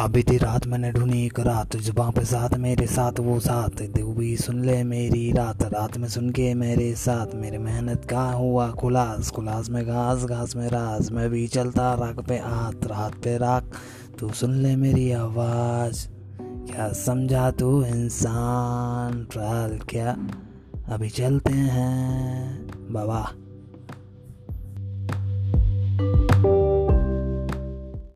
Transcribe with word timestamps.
अभी 0.00 0.22
थी 0.22 0.36
रात 0.38 0.66
मैंने 0.66 0.92
ढूंढी 0.92 1.26
एक 1.26 1.40
रात, 1.40 1.76
जुबा 1.76 2.10
पे 2.10 2.24
साथ 2.24 2.50
मेरे 2.54 2.86
साथ, 2.86 3.12
वो 3.20 3.40
साथ 3.40 3.68
भी 4.18 4.36
सुन 4.36 4.64
ले 4.64 4.84
मेरी 4.84 5.32
रात 5.32 5.62
रात 5.62 5.98
में 5.98 6.08
सुन 6.08 6.30
के 6.30 6.54
मेरे 6.54 6.94
साथ, 6.94 7.34
मेरे 7.34 7.58
मेहनत 7.58 8.04
का 8.04 8.22
हुआ 8.22 8.70
खुलास 8.70 9.30
खुलास 9.30 9.70
में 9.70 9.86
घास 9.86 10.24
घास 10.24 10.56
में 10.56 10.68
राज 10.68 11.10
मैं 11.10 11.30
भी 11.30 11.46
चलता 11.46 11.94
राख 11.94 12.26
पे 12.28 12.34
हाथ, 12.34 12.86
रात 12.86 13.14
पे 13.14 13.38
राख, 13.38 13.64
तू 14.18 14.30
सुन 14.30 14.54
ले 14.54 14.76
मेरी 14.76 15.12
आवाज़, 15.12 16.08
क्या 16.40 16.92
समझा 16.92 17.50
तू 17.50 17.84
इंसान, 17.84 19.26
ट्राल, 19.32 19.78
क्या? 19.88 20.16
अभी 20.88 21.08
चलते 21.08 21.52
हैं, 21.52 22.66
बाबा। 22.92 23.32